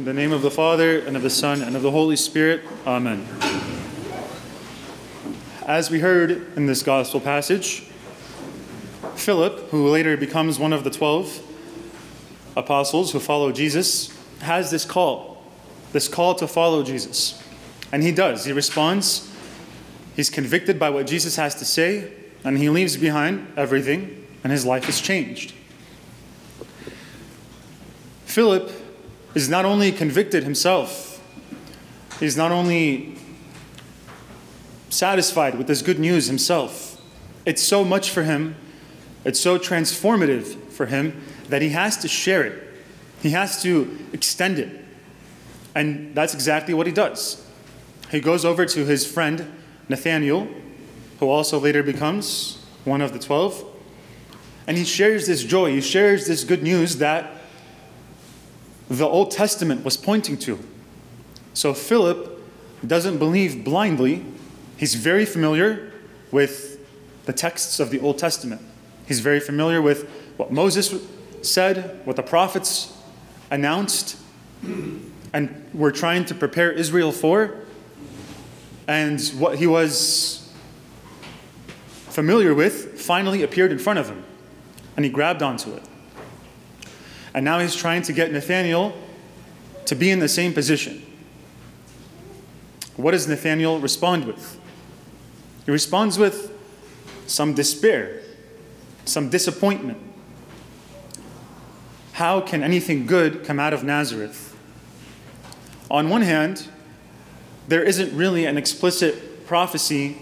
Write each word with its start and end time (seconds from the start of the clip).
In 0.00 0.06
the 0.06 0.14
name 0.14 0.32
of 0.32 0.40
the 0.40 0.50
Father, 0.50 1.00
and 1.00 1.14
of 1.14 1.22
the 1.22 1.28
Son, 1.28 1.60
and 1.60 1.76
of 1.76 1.82
the 1.82 1.90
Holy 1.90 2.16
Spirit. 2.16 2.62
Amen. 2.86 3.28
As 5.66 5.90
we 5.90 6.00
heard 6.00 6.56
in 6.56 6.64
this 6.64 6.82
gospel 6.82 7.20
passage, 7.20 7.80
Philip, 9.16 9.68
who 9.68 9.90
later 9.90 10.16
becomes 10.16 10.58
one 10.58 10.72
of 10.72 10.84
the 10.84 10.90
twelve 10.90 11.42
apostles 12.56 13.12
who 13.12 13.20
follow 13.20 13.52
Jesus, 13.52 14.10
has 14.40 14.70
this 14.70 14.86
call, 14.86 15.44
this 15.92 16.08
call 16.08 16.34
to 16.36 16.48
follow 16.48 16.82
Jesus. 16.82 17.38
And 17.92 18.02
he 18.02 18.10
does. 18.10 18.46
He 18.46 18.52
responds. 18.52 19.30
He's 20.16 20.30
convicted 20.30 20.78
by 20.78 20.88
what 20.88 21.08
Jesus 21.08 21.36
has 21.36 21.54
to 21.56 21.66
say, 21.66 22.10
and 22.42 22.56
he 22.56 22.70
leaves 22.70 22.96
behind 22.96 23.52
everything, 23.54 24.26
and 24.44 24.50
his 24.50 24.64
life 24.64 24.88
is 24.88 24.98
changed. 24.98 25.52
Philip 28.24 28.72
is 29.34 29.48
not 29.48 29.64
only 29.64 29.92
convicted 29.92 30.42
himself, 30.44 31.22
he's 32.18 32.36
not 32.36 32.50
only 32.50 33.16
satisfied 34.88 35.56
with 35.56 35.66
this 35.66 35.82
good 35.82 35.98
news 35.98 36.26
himself. 36.26 37.00
It's 37.46 37.62
so 37.62 37.84
much 37.84 38.10
for 38.10 38.22
him, 38.22 38.56
it's 39.24 39.40
so 39.40 39.58
transformative 39.58 40.70
for 40.70 40.86
him 40.86 41.22
that 41.48 41.62
he 41.62 41.70
has 41.70 41.96
to 41.98 42.08
share 42.08 42.44
it. 42.44 42.68
He 43.22 43.30
has 43.30 43.62
to 43.62 43.98
extend 44.12 44.58
it. 44.58 44.84
And 45.74 46.14
that's 46.14 46.34
exactly 46.34 46.74
what 46.74 46.86
he 46.86 46.92
does. 46.92 47.46
He 48.10 48.20
goes 48.20 48.44
over 48.44 48.66
to 48.66 48.84
his 48.84 49.06
friend 49.06 49.52
Nathaniel, 49.88 50.48
who 51.20 51.28
also 51.28 51.60
later 51.60 51.82
becomes 51.82 52.64
one 52.84 53.00
of 53.00 53.12
the 53.12 53.18
twelve, 53.18 53.64
and 54.66 54.76
he 54.76 54.84
shares 54.84 55.26
this 55.26 55.44
joy, 55.44 55.70
he 55.72 55.80
shares 55.80 56.26
this 56.26 56.44
good 56.44 56.62
news 56.62 56.96
that 56.96 57.30
the 58.90 59.06
Old 59.06 59.30
Testament 59.30 59.84
was 59.84 59.96
pointing 59.96 60.36
to. 60.38 60.58
So 61.54 61.72
Philip 61.72 62.42
doesn't 62.84 63.18
believe 63.18 63.64
blindly. 63.64 64.24
He's 64.76 64.96
very 64.96 65.24
familiar 65.24 65.92
with 66.32 66.84
the 67.24 67.32
texts 67.32 67.78
of 67.78 67.90
the 67.90 68.00
Old 68.00 68.18
Testament. 68.18 68.60
He's 69.06 69.20
very 69.20 69.38
familiar 69.38 69.80
with 69.80 70.08
what 70.36 70.52
Moses 70.52 70.92
said, 71.42 72.00
what 72.04 72.16
the 72.16 72.22
prophets 72.22 72.96
announced, 73.50 74.16
and 75.32 75.68
were 75.72 75.92
trying 75.92 76.24
to 76.24 76.34
prepare 76.34 76.72
Israel 76.72 77.12
for, 77.12 77.54
and 78.88 79.20
what 79.38 79.58
he 79.58 79.68
was 79.68 80.52
familiar 82.08 82.54
with 82.54 83.00
finally 83.00 83.44
appeared 83.44 83.70
in 83.70 83.78
front 83.78 84.00
of 84.00 84.08
him, 84.08 84.24
and 84.96 85.04
he 85.04 85.10
grabbed 85.10 85.42
onto 85.42 85.72
it. 85.74 85.82
And 87.34 87.44
now 87.44 87.58
he's 87.60 87.76
trying 87.76 88.02
to 88.02 88.12
get 88.12 88.32
Nathaniel 88.32 88.92
to 89.86 89.94
be 89.94 90.10
in 90.10 90.18
the 90.18 90.28
same 90.28 90.52
position. 90.52 91.02
What 92.96 93.12
does 93.12 93.26
Nathaniel 93.26 93.80
respond 93.80 94.24
with? 94.26 94.60
He 95.64 95.70
responds 95.70 96.18
with 96.18 96.52
some 97.26 97.54
despair, 97.54 98.20
some 99.04 99.30
disappointment. 99.30 99.98
How 102.12 102.40
can 102.40 102.62
anything 102.62 103.06
good 103.06 103.44
come 103.44 103.58
out 103.58 103.72
of 103.72 103.84
Nazareth? 103.84 104.56
On 105.90 106.08
one 106.08 106.22
hand, 106.22 106.68
there 107.68 107.82
isn't 107.82 108.14
really 108.16 108.46
an 108.46 108.58
explicit 108.58 109.46
prophecy 109.46 110.18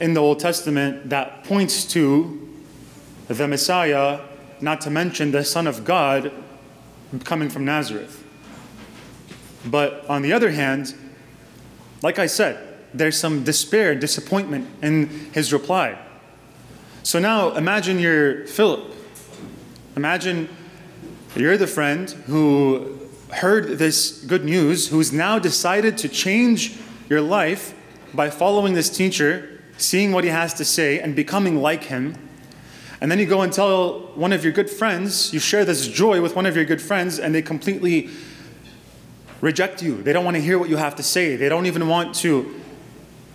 in 0.00 0.14
the 0.14 0.20
Old 0.20 0.40
Testament 0.40 1.10
that 1.10 1.44
points 1.44 1.84
to 1.86 2.48
the 3.28 3.46
Messiah 3.46 4.20
not 4.60 4.80
to 4.82 4.90
mention 4.90 5.30
the 5.30 5.44
Son 5.44 5.66
of 5.66 5.84
God 5.84 6.32
coming 7.24 7.48
from 7.48 7.64
Nazareth. 7.64 8.24
But 9.64 10.08
on 10.08 10.22
the 10.22 10.32
other 10.32 10.50
hand, 10.50 10.94
like 12.02 12.18
I 12.18 12.26
said, 12.26 12.64
there's 12.94 13.18
some 13.18 13.44
despair 13.44 13.94
disappointment 13.94 14.68
in 14.82 15.08
his 15.32 15.52
reply. 15.52 15.98
So 17.02 17.18
now 17.18 17.52
imagine 17.52 17.98
you're 17.98 18.46
Philip. 18.46 18.94
Imagine 19.96 20.48
you're 21.34 21.56
the 21.56 21.66
friend 21.66 22.10
who 22.26 22.98
heard 23.30 23.78
this 23.78 24.22
good 24.24 24.44
news, 24.44 24.88
who's 24.88 25.12
now 25.12 25.38
decided 25.38 25.98
to 25.98 26.08
change 26.08 26.76
your 27.08 27.20
life 27.20 27.74
by 28.14 28.30
following 28.30 28.74
this 28.74 28.90
teacher, 28.90 29.60
seeing 29.76 30.12
what 30.12 30.24
he 30.24 30.30
has 30.30 30.54
to 30.54 30.64
say, 30.64 30.98
and 30.98 31.14
becoming 31.14 31.60
like 31.60 31.84
him. 31.84 32.14
And 33.00 33.10
then 33.10 33.18
you 33.18 33.26
go 33.26 33.42
and 33.42 33.52
tell 33.52 34.00
one 34.14 34.32
of 34.32 34.42
your 34.42 34.52
good 34.52 34.68
friends, 34.68 35.32
you 35.32 35.38
share 35.38 35.64
this 35.64 35.86
joy 35.86 36.20
with 36.20 36.34
one 36.34 36.46
of 36.46 36.56
your 36.56 36.64
good 36.64 36.82
friends, 36.82 37.18
and 37.18 37.34
they 37.34 37.42
completely 37.42 38.10
reject 39.40 39.82
you. 39.82 40.02
They 40.02 40.12
don't 40.12 40.24
want 40.24 40.36
to 40.36 40.42
hear 40.42 40.58
what 40.58 40.68
you 40.68 40.76
have 40.76 40.96
to 40.96 41.02
say. 41.02 41.36
They 41.36 41.48
don't 41.48 41.66
even 41.66 41.86
want 41.86 42.14
to 42.16 42.60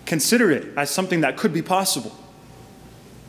consider 0.04 0.50
it 0.50 0.76
as 0.76 0.90
something 0.90 1.22
that 1.22 1.38
could 1.38 1.52
be 1.52 1.62
possible. 1.62 2.14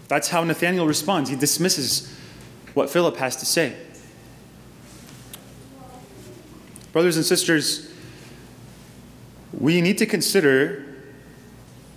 That's 0.09 0.29
how 0.29 0.44
Nathaniel 0.44 0.85
responds. 0.85 1.29
He 1.29 1.35
dismisses 1.38 2.13
what 2.73 2.90
Philip 2.90 3.16
has 3.17 3.38
to 3.38 3.46
say. 3.46 3.75
Brothers 6.91 7.16
and 7.16 7.25
sisters, 7.25 7.91
we 9.57 9.81
need 9.81 9.97
to 10.00 10.06
consider 10.06 10.85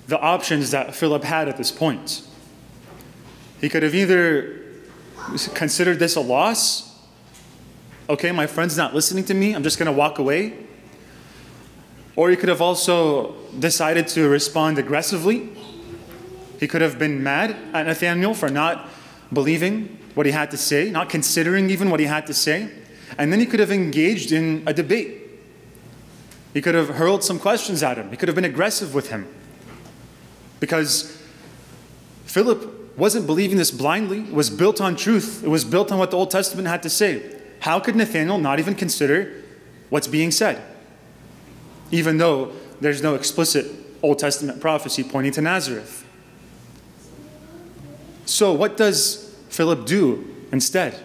the 0.06 0.19
options 0.19 0.70
that 0.70 0.94
Philip 0.94 1.25
had 1.25 1.49
at 1.49 1.56
this 1.56 1.70
point. 1.70 2.22
He 3.60 3.69
could 3.69 3.82
have 3.82 3.94
either 3.94 4.62
considered 5.54 5.98
this 5.98 6.16
a 6.16 6.20
loss. 6.20 6.96
Okay, 8.08 8.32
my 8.32 8.46
friend's 8.46 8.76
not 8.76 8.94
listening 8.94 9.24
to 9.24 9.34
me. 9.34 9.54
I'm 9.54 9.62
just 9.62 9.78
going 9.78 9.86
to 9.86 9.92
walk 9.92 10.19
away. 10.19 10.54
Or 12.16 12.30
he 12.30 12.36
could 12.36 12.48
have 12.48 12.60
also 12.60 13.34
decided 13.58 14.08
to 14.08 14.28
respond 14.28 14.78
aggressively. 14.78 15.50
He 16.58 16.66
could 16.66 16.80
have 16.80 16.98
been 16.98 17.22
mad 17.22 17.56
at 17.72 17.86
Nathaniel 17.86 18.34
for 18.34 18.48
not 18.48 18.88
believing 19.32 19.98
what 20.14 20.26
he 20.26 20.32
had 20.32 20.50
to 20.50 20.56
say, 20.56 20.90
not 20.90 21.08
considering 21.08 21.70
even 21.70 21.90
what 21.90 22.00
he 22.00 22.06
had 22.06 22.26
to 22.26 22.34
say. 22.34 22.70
And 23.16 23.32
then 23.32 23.40
he 23.40 23.46
could 23.46 23.60
have 23.60 23.70
engaged 23.70 24.32
in 24.32 24.62
a 24.66 24.75
debate. 24.75 25.22
He 26.54 26.60
could 26.60 26.75
have 26.75 26.88
hurled 26.88 27.22
some 27.22 27.38
questions 27.38 27.82
at 27.82 27.98
him. 27.98 28.10
He 28.10 28.16
could 28.16 28.28
have 28.28 28.34
been 28.34 28.44
aggressive 28.44 28.94
with 28.94 29.10
him. 29.10 29.32
Because 30.58 31.22
Philip 32.25 32.78
wasn't 32.98 33.26
believing 33.26 33.56
this 33.56 33.70
blindly, 33.70 34.20
it 34.20 34.32
was 34.32 34.50
built 34.50 34.81
on 34.81 34.97
truth. 34.97 35.44
It 35.44 35.48
was 35.48 35.64
built 35.64 35.92
on 35.92 35.98
what 35.98 36.10
the 36.10 36.16
Old 36.16 36.32
Testament 36.32 36.66
had 36.66 36.82
to 36.82 36.91
say. 36.91 37.41
How 37.60 37.78
could 37.78 37.94
Nathaniel 37.94 38.38
not 38.38 38.59
even 38.59 38.75
consider 38.75 39.32
what's 39.88 40.09
being 40.09 40.32
said? 40.32 40.60
Even 41.92 42.19
though 42.19 42.53
there's 42.81 43.00
no 43.00 43.14
explicit 43.14 43.66
Old 44.03 44.19
Testament 44.19 44.60
prophecy 44.60 45.04
pointing 45.04 45.32
to 45.32 45.41
Nazareth. 45.41 46.04
So, 48.26 48.53
what 48.53 48.76
does 48.76 49.34
Philip 49.48 49.87
do 49.87 50.34
instead? 50.53 51.04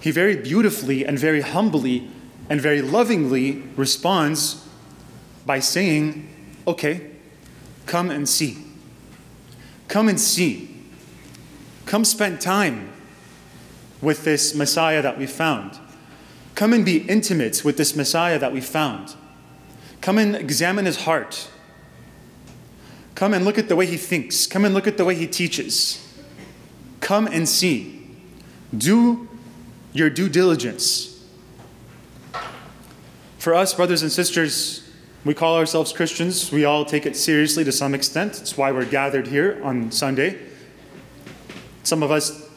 He 0.00 0.10
very 0.10 0.36
beautifully 0.36 1.06
and 1.06 1.16
very 1.16 1.42
humbly 1.42 2.08
and 2.50 2.60
very 2.60 2.82
lovingly 2.82 3.62
responds 3.76 4.66
by 5.46 5.60
saying, 5.60 6.28
Okay, 6.66 7.10
come 7.86 8.10
and 8.10 8.28
see. 8.28 8.58
Come 9.88 10.08
and 10.08 10.20
see. 10.20 10.71
Come 11.92 12.06
spend 12.06 12.40
time 12.40 12.90
with 14.00 14.24
this 14.24 14.54
Messiah 14.54 15.02
that 15.02 15.18
we 15.18 15.26
found. 15.26 15.78
Come 16.54 16.72
and 16.72 16.86
be 16.86 17.02
intimate 17.02 17.66
with 17.66 17.76
this 17.76 17.94
Messiah 17.94 18.38
that 18.38 18.50
we 18.50 18.62
found. 18.62 19.14
Come 20.00 20.16
and 20.16 20.34
examine 20.34 20.86
his 20.86 21.02
heart. 21.02 21.50
Come 23.14 23.34
and 23.34 23.44
look 23.44 23.58
at 23.58 23.68
the 23.68 23.76
way 23.76 23.84
he 23.84 23.98
thinks. 23.98 24.46
Come 24.46 24.64
and 24.64 24.72
look 24.72 24.86
at 24.86 24.96
the 24.96 25.04
way 25.04 25.14
he 25.14 25.26
teaches. 25.26 26.18
Come 27.00 27.26
and 27.26 27.46
see. 27.46 28.08
Do 28.74 29.28
your 29.92 30.08
due 30.08 30.30
diligence. 30.30 31.22
For 33.36 33.52
us, 33.52 33.74
brothers 33.74 34.00
and 34.00 34.10
sisters, 34.10 34.90
we 35.26 35.34
call 35.34 35.58
ourselves 35.58 35.92
Christians. 35.92 36.50
We 36.50 36.64
all 36.64 36.86
take 36.86 37.04
it 37.04 37.18
seriously 37.18 37.64
to 37.64 37.72
some 37.72 37.94
extent. 37.94 38.40
It's 38.40 38.56
why 38.56 38.72
we're 38.72 38.86
gathered 38.86 39.26
here 39.26 39.60
on 39.62 39.90
Sunday. 39.90 40.51
Some 41.82 42.02
of 42.02 42.10
us 42.10 42.48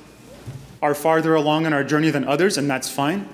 are 0.81 0.94
farther 0.94 1.33
along 1.33 1.66
in 1.66 1.74
our 1.74 1.83
journey 1.83 2.10
than 2.12 2.25
others, 2.25 2.57
and 2.57 2.69
that's 2.69 2.89
fine. 2.89 3.27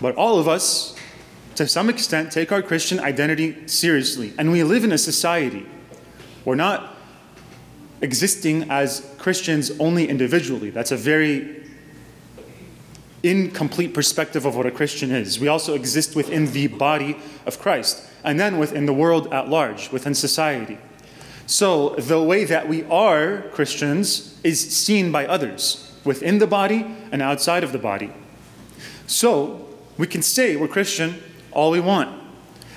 But 0.00 0.16
all 0.16 0.38
of 0.38 0.48
us, 0.48 0.96
to 1.56 1.68
some 1.68 1.88
extent, 1.88 2.32
take 2.32 2.50
our 2.50 2.62
Christian 2.62 2.98
identity 2.98 3.68
seriously. 3.68 4.32
And 4.38 4.50
we 4.50 4.62
live 4.62 4.84
in 4.84 4.92
a 4.92 4.98
society. 4.98 5.66
We're 6.44 6.54
not 6.54 6.96
existing 8.00 8.70
as 8.70 9.08
Christians 9.18 9.70
only 9.78 10.08
individually. 10.08 10.70
That's 10.70 10.90
a 10.90 10.96
very 10.96 11.62
incomplete 13.22 13.94
perspective 13.94 14.44
of 14.44 14.56
what 14.56 14.66
a 14.66 14.70
Christian 14.70 15.12
is. 15.12 15.38
We 15.38 15.46
also 15.46 15.74
exist 15.74 16.16
within 16.16 16.52
the 16.52 16.66
body 16.66 17.16
of 17.46 17.60
Christ, 17.60 18.02
and 18.24 18.40
then 18.40 18.58
within 18.58 18.86
the 18.86 18.92
world 18.92 19.32
at 19.32 19.48
large, 19.48 19.92
within 19.92 20.14
society. 20.14 20.78
So 21.52 21.90
the 21.98 22.22
way 22.22 22.44
that 22.46 22.66
we 22.66 22.82
are 22.84 23.42
Christians 23.52 24.40
is 24.42 24.74
seen 24.74 25.12
by 25.12 25.26
others 25.26 25.94
within 26.02 26.38
the 26.38 26.46
body 26.46 26.96
and 27.12 27.20
outside 27.20 27.62
of 27.62 27.72
the 27.72 27.78
body. 27.78 28.10
So 29.06 29.68
we 29.98 30.06
can 30.06 30.22
say 30.22 30.56
we're 30.56 30.66
Christian 30.66 31.22
all 31.50 31.70
we 31.70 31.78
want. 31.78 32.08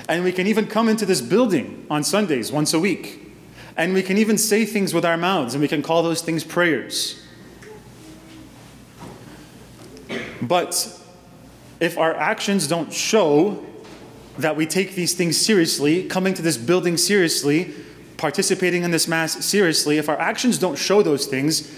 And 0.10 0.26
we 0.26 0.34
can 0.34 0.46
even 0.46 0.68
come 0.68 0.90
into 0.90 1.06
this 1.06 1.22
building 1.22 1.88
on 1.90 2.04
Sundays 2.04 2.52
once 2.52 2.74
a 2.74 2.80
week. 2.80 3.34
And 3.78 3.94
we 3.94 4.04
can 4.04 4.18
even 4.18 4.38
say 4.38 4.66
things 4.66 4.94
with 4.94 5.06
our 5.06 5.16
mouths, 5.16 5.54
and 5.54 5.62
we 5.62 5.70
can 5.70 5.82
call 5.82 6.04
those 6.04 6.22
things 6.22 6.44
prayers. 6.44 7.24
But 10.42 11.02
if 11.80 11.98
our 11.98 12.14
actions 12.14 12.68
don't 12.68 12.92
show 12.92 13.66
that 14.38 14.58
we 14.58 14.66
take 14.66 14.96
these 14.96 15.14
things 15.14 15.38
seriously, 15.38 16.04
coming 16.04 16.34
to 16.34 16.42
this 16.42 16.58
building 16.58 16.98
seriously, 16.98 17.74
participating 18.18 18.84
in 18.84 18.92
this 18.92 19.08
Mass 19.08 19.46
seriously, 19.46 19.98
if 19.98 20.10
our 20.10 20.20
actions 20.20 20.58
don't 20.58 20.78
show 20.78 21.02
those 21.02 21.26
things, 21.26 21.72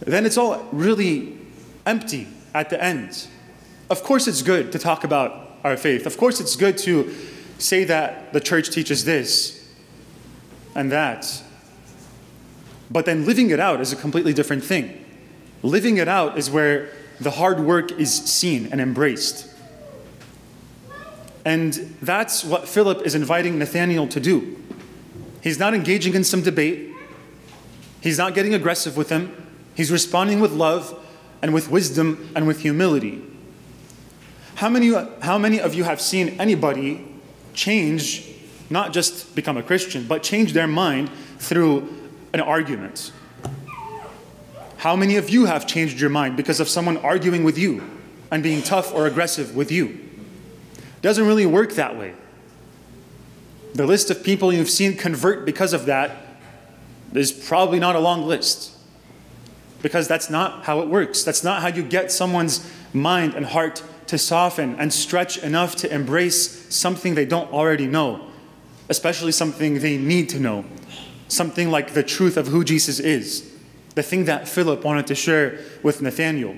then 0.00 0.26
it's 0.26 0.36
all 0.36 0.66
really 0.72 1.38
empty 1.86 2.28
at 2.54 2.70
the 2.70 2.82
end. 2.82 3.26
Of 3.90 4.02
course, 4.02 4.26
it's 4.26 4.42
good 4.42 4.72
to 4.72 4.78
talk 4.78 5.04
about 5.04 5.58
our 5.64 5.76
faith. 5.76 6.06
Of 6.06 6.16
course, 6.16 6.40
it's 6.40 6.56
good 6.56 6.76
to 6.78 7.14
say 7.58 7.84
that 7.84 8.32
the 8.32 8.40
church 8.40 8.70
teaches 8.70 9.04
this 9.04 9.72
and 10.74 10.90
that. 10.92 11.42
But 12.90 13.06
then 13.06 13.24
living 13.24 13.50
it 13.50 13.60
out 13.60 13.80
is 13.80 13.92
a 13.92 13.96
completely 13.96 14.32
different 14.32 14.64
thing. 14.64 15.04
Living 15.62 15.96
it 15.96 16.08
out 16.08 16.36
is 16.36 16.50
where 16.50 16.90
the 17.20 17.30
hard 17.30 17.60
work 17.60 17.92
is 17.92 18.12
seen 18.12 18.68
and 18.70 18.80
embraced. 18.80 19.50
And 21.44 21.72
that's 22.00 22.44
what 22.44 22.68
Philip 22.68 23.02
is 23.06 23.14
inviting 23.14 23.58
Nathaniel 23.58 24.06
to 24.08 24.20
do. 24.20 24.56
He's 25.44 25.58
not 25.58 25.74
engaging 25.74 26.14
in 26.14 26.24
some 26.24 26.40
debate, 26.40 26.90
he's 28.00 28.16
not 28.16 28.34
getting 28.34 28.54
aggressive 28.54 28.96
with 28.96 29.10
him. 29.10 29.42
He's 29.74 29.92
responding 29.92 30.40
with 30.40 30.52
love 30.52 30.98
and 31.42 31.52
with 31.52 31.68
wisdom 31.68 32.30
and 32.34 32.46
with 32.46 32.60
humility. 32.60 33.22
How 34.54 34.70
many, 34.70 34.94
how 35.20 35.36
many 35.36 35.60
of 35.60 35.74
you 35.74 35.84
have 35.84 36.00
seen 36.00 36.40
anybody 36.40 37.06
change, 37.52 38.26
not 38.70 38.94
just 38.94 39.34
become 39.34 39.58
a 39.58 39.62
Christian, 39.62 40.06
but 40.06 40.22
change 40.22 40.54
their 40.54 40.66
mind 40.66 41.10
through 41.38 41.92
an 42.32 42.40
argument? 42.40 43.12
How 44.78 44.96
many 44.96 45.16
of 45.16 45.28
you 45.28 45.44
have 45.44 45.66
changed 45.66 46.00
your 46.00 46.08
mind 46.08 46.38
because 46.38 46.60
of 46.60 46.70
someone 46.70 46.96
arguing 46.96 47.44
with 47.44 47.58
you 47.58 47.82
and 48.30 48.42
being 48.42 48.62
tough 48.62 48.94
or 48.94 49.06
aggressive 49.06 49.54
with 49.54 49.70
you? 49.70 50.00
Doesn't 51.02 51.26
really 51.26 51.44
work 51.44 51.74
that 51.74 51.98
way. 51.98 52.14
The 53.74 53.86
list 53.86 54.10
of 54.10 54.22
people 54.22 54.52
you've 54.52 54.70
seen 54.70 54.96
convert 54.96 55.44
because 55.44 55.72
of 55.72 55.86
that 55.86 56.16
is 57.12 57.32
probably 57.32 57.80
not 57.80 57.96
a 57.96 58.00
long 58.00 58.24
list. 58.26 58.72
Because 59.82 60.08
that's 60.08 60.30
not 60.30 60.64
how 60.64 60.80
it 60.80 60.88
works. 60.88 61.24
That's 61.24 61.44
not 61.44 61.60
how 61.60 61.68
you 61.68 61.82
get 61.82 62.10
someone's 62.10 62.70
mind 62.92 63.34
and 63.34 63.44
heart 63.44 63.82
to 64.06 64.16
soften 64.16 64.76
and 64.76 64.92
stretch 64.92 65.38
enough 65.38 65.76
to 65.76 65.92
embrace 65.92 66.72
something 66.74 67.14
they 67.14 67.26
don't 67.26 67.52
already 67.52 67.86
know, 67.86 68.30
especially 68.88 69.32
something 69.32 69.80
they 69.80 69.96
need 69.98 70.28
to 70.28 70.38
know, 70.38 70.64
something 71.28 71.70
like 71.70 71.94
the 71.94 72.02
truth 72.02 72.36
of 72.36 72.48
who 72.48 72.64
Jesus 72.64 73.00
is, 73.00 73.50
the 73.94 74.02
thing 74.02 74.26
that 74.26 74.48
Philip 74.48 74.84
wanted 74.84 75.06
to 75.08 75.14
share 75.14 75.58
with 75.82 76.00
Nathanael. 76.00 76.54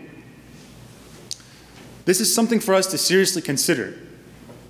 This 2.04 2.20
is 2.20 2.32
something 2.32 2.60
for 2.60 2.74
us 2.74 2.86
to 2.88 2.98
seriously 2.98 3.42
consider. 3.42 3.98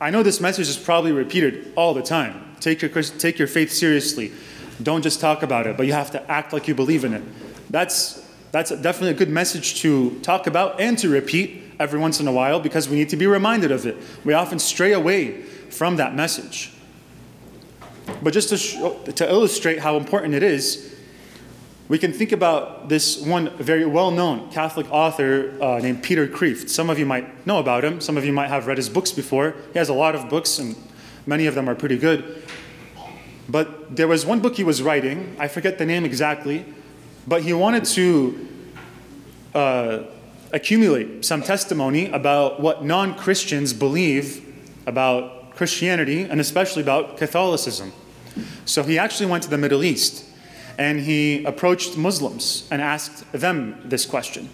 I 0.01 0.11
know 0.11 0.23
this 0.23 0.41
message 0.41 0.69
is 0.69 0.77
probably 0.77 1.13
repeated 1.13 1.73
all 1.75 1.95
the 1.95 2.03
time. 2.03 2.57
Take 2.61 2.83
your, 2.83 2.91
take 2.91 3.39
your 3.39 3.49
faith 3.49 3.73
seriously. 3.73 4.33
Don't 4.83 5.03
just 5.03 5.21
talk 5.21 5.43
about 5.43 5.67
it, 5.67 5.77
but 5.77 5.87
you 5.87 5.95
have 5.95 6.11
to 6.11 6.31
act 6.31 6.53
like 6.53 6.69
you 6.69 6.75
believe 6.75 7.05
in 7.05 7.15
it. 7.15 7.23
That's, 7.71 8.23
that's 8.53 8.71
definitely 8.71 9.11
a 9.11 9.15
good 9.15 9.31
message 9.31 9.81
to 9.81 10.19
talk 10.21 10.47
about 10.47 10.81
and 10.81 10.99
to 10.99 11.09
repeat 11.09 11.63
every 11.79 11.99
once 11.99 12.21
in 12.21 12.29
a 12.29 12.33
while 12.33 12.61
because 12.61 12.89
we 12.89 12.97
need 12.97 13.09
to 13.11 13.17
be 13.17 13.27
reminded 13.27 13.73
of 13.73 13.87
it. 13.87 13.97
We 14.25 14.35
often 14.35 14.59
stray 14.59 14.93
away 14.93 15.43
from 15.43 15.97
that 15.97 16.15
message. 16.15 16.73
But 18.23 18.33
just 18.33 18.51
to, 18.51 19.13
to 19.13 19.29
illustrate 19.29 19.79
how 19.79 19.97
important 19.97 20.35
it 20.35 20.43
is, 20.43 20.96
we 21.89 21.99
can 21.99 22.13
think 22.13 22.33
about 22.33 22.89
this 22.89 23.21
one 23.21 23.51
very 23.59 23.85
well 23.85 24.11
known 24.11 24.51
Catholic 24.51 24.91
author 24.91 25.57
uh, 25.63 25.79
named 25.79 26.03
Peter 26.03 26.27
Kreeft. 26.27 26.69
Some 26.69 26.91
of 26.91 26.99
you 26.99 27.07
might 27.07 27.47
know 27.47 27.59
about 27.59 27.85
him, 27.85 28.01
some 28.01 28.17
of 28.17 28.25
you 28.25 28.33
might 28.33 28.49
have 28.49 28.67
read 28.67 28.77
his 28.77 28.89
books 28.89 29.13
before. 29.13 29.55
He 29.73 29.79
has 29.79 29.89
a 29.89 29.95
lot 29.95 30.17
of 30.17 30.29
books, 30.29 30.59
and 30.59 30.75
many 31.27 31.47
of 31.47 31.55
them 31.55 31.69
are 31.69 31.77
pretty 31.77 31.97
good. 31.97 32.43
But 33.49 33.95
there 33.95 34.09
was 34.09 34.27
one 34.27 34.41
book 34.41 34.57
he 34.57 34.65
was 34.65 34.83
writing, 34.83 35.37
I 35.39 35.47
forget 35.47 35.79
the 35.79 35.87
name 35.87 36.05
exactly, 36.05 36.65
but 37.29 37.43
he 37.43 37.53
wanted 37.53 37.85
to 37.85 38.49
uh, 39.55 40.03
accumulate 40.53 41.25
some 41.25 41.43
testimony 41.43 42.11
about 42.11 42.61
what 42.61 42.85
non 42.85 43.15
Christians 43.15 43.73
believe 43.73 44.43
about 44.87 45.55
Christianity 45.55 46.23
and 46.23 46.41
especially 46.41 46.83
about 46.83 47.17
Catholicism. 47.17 47.93
So 48.65 48.83
he 48.83 48.99
actually 48.99 49.27
went 49.27 49.45
to 49.45 49.51
the 49.51 49.57
Middle 49.59 49.85
East 49.85 50.26
and 50.79 51.01
he 51.01 51.45
approached 51.45 51.97
Muslims 51.97 52.69
and 52.71 52.83
asked 52.83 53.31
them 53.33 53.81
this 53.85 54.05
question. 54.05 54.49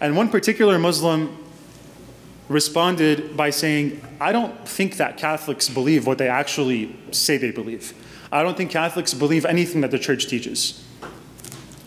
And 0.00 0.16
one 0.16 0.28
particular 0.28 0.78
Muslim 0.78 1.36
responded 2.48 3.36
by 3.36 3.50
saying, 3.50 4.00
I 4.20 4.32
don't 4.32 4.68
think 4.68 4.96
that 4.96 5.16
Catholics 5.16 5.68
believe 5.68 6.06
what 6.06 6.18
they 6.18 6.28
actually 6.28 6.96
say 7.12 7.36
they 7.36 7.52
believe. 7.52 7.94
I 8.32 8.42
don't 8.42 8.56
think 8.56 8.70
Catholics 8.70 9.14
believe 9.14 9.44
anything 9.44 9.82
that 9.82 9.90
the 9.90 9.98
church 9.98 10.26
teaches. 10.26 10.84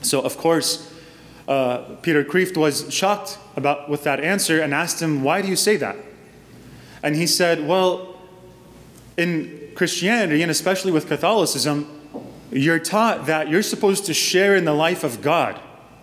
So, 0.01 0.22
of 0.22 0.38
course, 0.38 0.94
uh, 1.48 1.96
Peter 2.01 2.24
Kreeft 2.24 2.56
was 2.56 2.94
shocked 2.94 3.38
about 3.56 3.89
with 3.89 4.04
that 4.04 4.19
answer 4.19 4.62
and 4.62 4.74
asked 4.74 5.01
him, 5.01 5.24
"Why 5.24 5.42
do 5.42 5.48
you 5.48 5.56
say 5.56 5.75
that?" 5.78 5.98
And 7.01 7.16
he 7.16 7.28
said, 7.28 7.68
"Well, 7.68 8.16
in 9.18 9.72
Christianity 9.75 10.42
and 10.42 10.51
especially 10.51 10.92
with 10.92 11.07
Catholicism, 11.07 11.88
you're 12.53 12.79
taught 12.79 13.25
that 13.25 13.50
you're 13.50 13.63
supposed 13.63 14.05
to 14.05 14.13
share 14.13 14.55
in 14.55 14.65
the 14.65 14.73
life 14.73 15.03
of 15.03 15.21
God. 15.21 15.59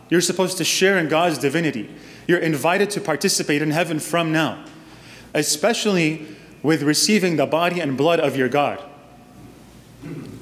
You're 0.08 0.20
supposed 0.20 0.58
to 0.58 0.64
share 0.64 0.98
in 0.98 1.08
God's 1.08 1.38
divinity. 1.38 1.88
You're 2.26 2.38
invited 2.38 2.90
to 2.90 3.00
participate 3.00 3.62
in 3.62 3.70
heaven 3.70 4.00
from 4.00 4.32
now, 4.32 4.64
especially 5.34 6.26
with 6.62 6.82
receiving 6.82 7.36
the 7.36 7.46
body 7.46 7.80
and 7.80 7.96
blood 7.96 8.20
of 8.20 8.36
your 8.36 8.48
God." 8.48 8.82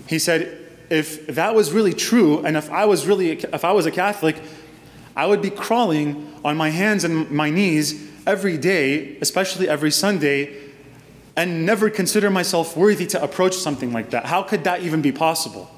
He 0.07 0.19
said, 0.19 0.59
if 0.91 1.27
that 1.27 1.55
was 1.55 1.73
really 1.73 1.93
true, 1.93 2.45
and 2.45 2.57
if 2.57 2.71
I 2.71 2.87
was 2.87 3.07
really 3.07 3.31
if 3.31 3.65
I 3.65 3.73
was 3.73 3.87
a 3.87 3.91
Catholic, 3.91 4.37
I 5.15 5.27
would 5.27 5.43
be 5.43 5.51
crawling 5.51 6.33
on 6.45 6.57
my 6.57 6.71
hands 6.71 7.05
and 7.05 7.31
my 7.31 7.51
knees 7.51 8.09
every 8.27 8.57
day, 8.57 9.17
especially 9.21 9.69
every 9.69 9.91
Sunday, 9.91 10.55
and 11.37 11.67
never 11.67 11.91
consider 11.91 12.31
myself 12.31 12.77
worthy 12.77 13.07
to 13.07 13.23
approach 13.23 13.55
something 13.55 13.93
like 13.93 14.11
that. 14.11 14.27
How 14.27 14.43
could 14.43 14.65
that 14.65 14.83
even 14.83 15.03
be 15.03 15.13
possible? 15.13 15.71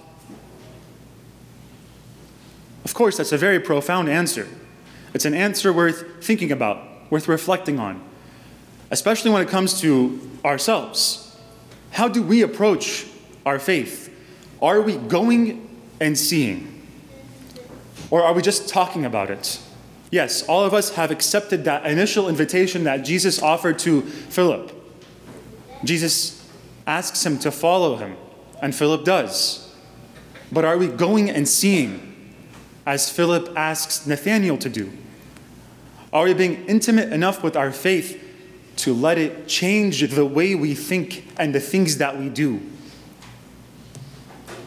Of 2.84 2.94
course, 2.94 3.16
that's 3.16 3.32
a 3.32 3.38
very 3.38 3.60
profound 3.60 4.08
answer. 4.08 4.49
It's 5.12 5.25
an 5.25 5.34
answer 5.34 5.72
worth 5.72 6.25
thinking 6.25 6.52
about, 6.52 7.10
worth 7.10 7.28
reflecting 7.28 7.78
on, 7.78 8.02
especially 8.90 9.30
when 9.30 9.42
it 9.42 9.49
comes 9.49 9.80
to 9.80 10.20
ourselves. 10.44 11.38
How 11.92 12.08
do 12.08 12.22
we 12.22 12.42
approach 12.42 13.06
our 13.44 13.58
faith? 13.58 14.06
Are 14.62 14.80
we 14.80 14.96
going 14.96 15.68
and 16.00 16.16
seeing? 16.16 16.82
Or 18.10 18.22
are 18.22 18.32
we 18.32 18.42
just 18.42 18.68
talking 18.68 19.04
about 19.04 19.30
it? 19.30 19.60
Yes, 20.10 20.42
all 20.49 20.64
of 20.64 20.75
us 20.75 20.94
have 20.94 21.10
accepted 21.10 21.64
that 21.64 21.87
initial 21.87 22.28
invitation 22.28 22.84
that 22.84 22.99
Jesus 22.99 23.40
offered 23.42 23.78
to 23.80 24.02
Philip. 24.02 24.72
Jesus 25.84 26.44
asks 26.87 27.25
him 27.25 27.38
to 27.38 27.50
follow 27.50 27.96
him, 27.96 28.16
and 28.60 28.75
Philip 28.75 29.04
does. 29.04 29.72
But 30.50 30.64
are 30.64 30.76
we 30.76 30.88
going 30.88 31.30
and 31.30 31.49
seeing 31.49 32.10
as 32.90 33.09
Philip 33.09 33.56
asks 33.56 34.04
Nathanael 34.04 34.59
to 34.59 34.68
do? 34.68 34.90
Are 36.12 36.25
we 36.25 36.35
being 36.35 36.64
intimate 36.66 37.12
enough 37.12 37.40
with 37.40 37.56
our 37.56 37.70
faith 37.70 38.20
to 38.78 38.92
let 38.92 39.16
it 39.16 39.47
change 39.47 40.00
the 40.12 40.26
way 40.26 40.56
we 40.56 40.75
think 40.75 41.25
and 41.38 41.54
the 41.54 41.61
things 41.61 41.99
that 41.99 42.18
we 42.18 42.28
do? 42.28 42.61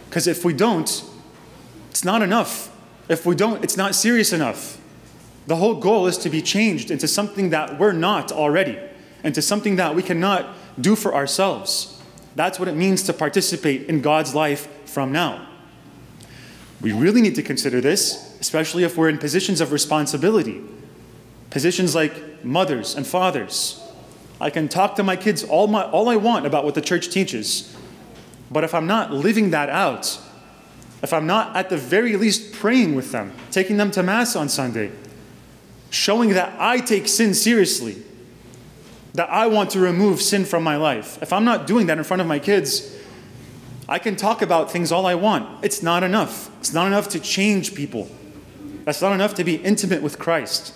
Because 0.07 0.25
if 0.25 0.45
we 0.45 0.53
don't, 0.53 1.03
it's 1.91 2.05
not 2.05 2.21
enough. 2.21 2.73
If 3.09 3.25
we 3.25 3.35
don't, 3.35 3.61
it's 3.61 3.75
not 3.75 3.93
serious 3.93 4.31
enough. 4.31 4.79
The 5.47 5.57
whole 5.57 5.75
goal 5.75 6.07
is 6.07 6.17
to 6.19 6.29
be 6.29 6.41
changed 6.41 6.91
into 6.91 7.09
something 7.09 7.49
that 7.49 7.77
we're 7.77 7.91
not 7.91 8.31
already, 8.31 8.79
into 9.25 9.41
something 9.41 9.75
that 9.75 9.95
we 9.95 10.01
cannot 10.01 10.47
do 10.79 10.95
for 10.95 11.13
ourselves. 11.13 12.01
That's 12.37 12.57
what 12.57 12.69
it 12.69 12.75
means 12.77 13.03
to 13.03 13.11
participate 13.11 13.89
in 13.89 13.99
God's 13.99 14.33
life 14.33 14.69
from 14.85 15.11
now. 15.11 15.49
We 16.83 16.91
really 16.91 17.21
need 17.21 17.35
to 17.35 17.41
consider 17.41 17.79
this, 17.79 18.37
especially 18.41 18.83
if 18.83 18.97
we're 18.97 19.07
in 19.07 19.17
positions 19.17 19.61
of 19.61 19.71
responsibility. 19.71 20.61
Positions 21.49 21.95
like 21.95 22.43
mothers 22.43 22.93
and 22.93 23.07
fathers. 23.07 23.81
I 24.41 24.49
can 24.49 24.67
talk 24.67 24.97
to 24.97 25.03
my 25.03 25.15
kids 25.15 25.45
all, 25.45 25.67
my, 25.67 25.83
all 25.83 26.09
I 26.09 26.17
want 26.17 26.45
about 26.45 26.65
what 26.65 26.75
the 26.75 26.81
church 26.81 27.09
teaches, 27.09 27.73
but 28.51 28.65
if 28.65 28.73
I'm 28.73 28.85
not 28.85 29.13
living 29.13 29.51
that 29.51 29.69
out, 29.69 30.19
if 31.01 31.13
I'm 31.13 31.25
not 31.25 31.55
at 31.55 31.69
the 31.69 31.77
very 31.77 32.17
least 32.17 32.51
praying 32.51 32.95
with 32.95 33.13
them, 33.13 33.31
taking 33.49 33.77
them 33.77 33.89
to 33.91 34.03
Mass 34.03 34.35
on 34.35 34.49
Sunday, 34.49 34.91
showing 35.89 36.31
that 36.31 36.53
I 36.59 36.79
take 36.79 37.07
sin 37.07 37.33
seriously, 37.33 38.03
that 39.13 39.29
I 39.29 39.47
want 39.47 39.69
to 39.71 39.79
remove 39.79 40.21
sin 40.21 40.43
from 40.43 40.63
my 40.63 40.75
life. 40.75 41.21
If 41.21 41.31
I'm 41.31 41.45
not 41.45 41.65
doing 41.65 41.87
that 41.87 41.97
in 41.97 42.03
front 42.03 42.19
of 42.19 42.27
my 42.27 42.39
kids, 42.39 42.93
I 43.87 43.99
can 43.99 44.15
talk 44.15 44.41
about 44.41 44.71
things 44.71 44.91
all 44.91 45.05
I 45.05 45.15
want. 45.15 45.63
It's 45.63 45.83
not 45.83 46.03
enough. 46.03 46.49
It's 46.59 46.73
not 46.73 46.87
enough 46.87 47.09
to 47.09 47.19
change 47.19 47.75
people. 47.75 48.09
That's 48.85 49.01
not 49.01 49.13
enough 49.13 49.33
to 49.35 49.43
be 49.43 49.55
intimate 49.55 50.01
with 50.01 50.19
Christ. 50.19 50.73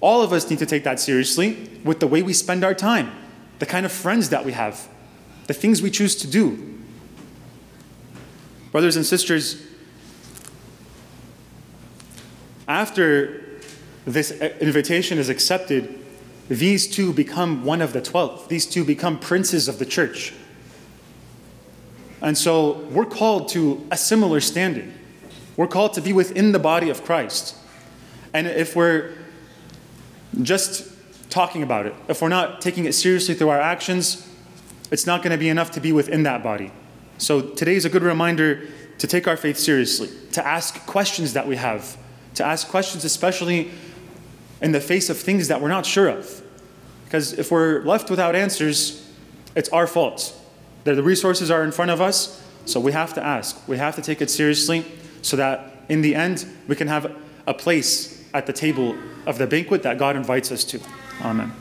All 0.00 0.22
of 0.22 0.32
us 0.32 0.48
need 0.50 0.58
to 0.58 0.66
take 0.66 0.84
that 0.84 1.00
seriously 1.00 1.70
with 1.84 2.00
the 2.00 2.06
way 2.06 2.22
we 2.22 2.32
spend 2.32 2.64
our 2.64 2.74
time, 2.74 3.12
the 3.60 3.66
kind 3.66 3.86
of 3.86 3.92
friends 3.92 4.28
that 4.28 4.44
we 4.44 4.52
have, 4.52 4.88
the 5.46 5.54
things 5.54 5.80
we 5.80 5.90
choose 5.90 6.16
to 6.16 6.26
do. 6.26 6.74
Brothers 8.72 8.96
and 8.96 9.06
sisters, 9.06 9.62
after 12.68 13.60
this 14.04 14.32
invitation 14.32 15.18
is 15.18 15.28
accepted, 15.28 15.98
these 16.48 16.86
two 16.86 17.12
become 17.12 17.64
one 17.64 17.80
of 17.80 17.92
the 17.92 18.02
twelve. 18.02 18.48
These 18.48 18.66
two 18.66 18.84
become 18.84 19.18
princes 19.18 19.66
of 19.66 19.78
the 19.78 19.86
church. 19.86 20.34
And 22.22 22.36
so 22.36 22.80
we're 22.90 23.06
called 23.06 23.48
to 23.50 23.86
a 23.90 23.96
similar 23.96 24.40
standing. 24.40 24.92
We're 25.56 25.66
called 25.66 25.94
to 25.94 26.00
be 26.00 26.12
within 26.12 26.52
the 26.52 26.58
body 26.58 26.90
of 26.90 27.04
Christ. 27.04 27.56
And 28.32 28.46
if 28.46 28.76
we're 28.76 29.12
just 30.42 30.92
talking 31.30 31.62
about 31.62 31.86
it, 31.86 31.94
if 32.08 32.22
we're 32.22 32.28
not 32.28 32.60
taking 32.60 32.84
it 32.84 32.92
seriously 32.92 33.34
through 33.34 33.48
our 33.48 33.60
actions, 33.60 34.28
it's 34.90 35.06
not 35.06 35.22
going 35.22 35.32
to 35.32 35.38
be 35.38 35.48
enough 35.48 35.70
to 35.72 35.80
be 35.80 35.92
within 35.92 36.22
that 36.24 36.42
body. 36.42 36.72
So 37.18 37.40
today 37.40 37.74
is 37.74 37.84
a 37.84 37.88
good 37.88 38.02
reminder 38.02 38.68
to 38.98 39.06
take 39.06 39.26
our 39.26 39.36
faith 39.36 39.58
seriously, 39.58 40.08
to 40.32 40.46
ask 40.46 40.84
questions 40.86 41.32
that 41.34 41.46
we 41.46 41.56
have, 41.56 41.96
to 42.34 42.44
ask 42.44 42.68
questions, 42.68 43.04
especially 43.04 43.70
in 44.60 44.72
the 44.72 44.80
face 44.80 45.10
of 45.10 45.18
things 45.18 45.48
that 45.48 45.60
we're 45.60 45.68
not 45.68 45.86
sure 45.86 46.08
of. 46.08 46.42
Because 47.04 47.32
if 47.32 47.50
we're 47.50 47.82
left 47.82 48.10
without 48.10 48.34
answers, 48.34 49.08
it's 49.54 49.68
our 49.70 49.86
fault. 49.86 50.34
The 50.94 51.02
resources 51.02 51.50
are 51.50 51.64
in 51.64 51.72
front 51.72 51.90
of 51.90 52.00
us, 52.00 52.42
so 52.64 52.78
we 52.78 52.92
have 52.92 53.14
to 53.14 53.24
ask. 53.24 53.66
We 53.66 53.78
have 53.78 53.96
to 53.96 54.02
take 54.02 54.20
it 54.20 54.30
seriously 54.30 54.84
so 55.22 55.36
that 55.36 55.72
in 55.88 56.02
the 56.02 56.14
end, 56.14 56.46
we 56.68 56.76
can 56.76 56.88
have 56.88 57.14
a 57.46 57.54
place 57.54 58.24
at 58.32 58.46
the 58.46 58.52
table 58.52 58.96
of 59.26 59.38
the 59.38 59.46
banquet 59.46 59.82
that 59.82 59.98
God 59.98 60.14
invites 60.14 60.52
us 60.52 60.62
to. 60.64 60.80
Amen. 61.22 61.52